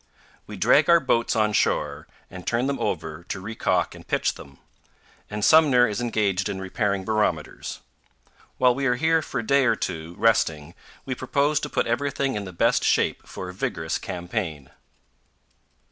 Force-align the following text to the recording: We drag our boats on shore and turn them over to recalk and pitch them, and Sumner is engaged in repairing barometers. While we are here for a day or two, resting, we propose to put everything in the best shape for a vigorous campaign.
We 0.47 0.57
drag 0.57 0.89
our 0.89 0.99
boats 0.99 1.35
on 1.35 1.53
shore 1.53 2.07
and 2.31 2.47
turn 2.47 2.65
them 2.65 2.79
over 2.79 3.23
to 3.25 3.39
recalk 3.39 3.93
and 3.93 4.07
pitch 4.07 4.33
them, 4.33 4.57
and 5.29 5.45
Sumner 5.45 5.87
is 5.87 6.01
engaged 6.01 6.49
in 6.49 6.59
repairing 6.59 7.05
barometers. 7.05 7.81
While 8.57 8.73
we 8.73 8.87
are 8.87 8.95
here 8.95 9.21
for 9.21 9.41
a 9.41 9.45
day 9.45 9.63
or 9.63 9.75
two, 9.75 10.15
resting, 10.17 10.73
we 11.05 11.13
propose 11.13 11.59
to 11.59 11.69
put 11.69 11.85
everything 11.85 12.33
in 12.33 12.45
the 12.45 12.51
best 12.51 12.83
shape 12.83 13.27
for 13.27 13.47
a 13.49 13.53
vigorous 13.53 13.99
campaign. 13.99 14.71